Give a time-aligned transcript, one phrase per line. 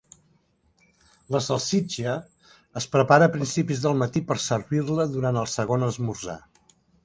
[1.35, 2.15] La salsitxa
[2.83, 6.43] es prepara a principis del matí per servir-la durant el segon esmorzar.